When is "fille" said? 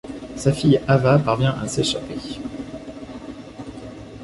0.51-0.81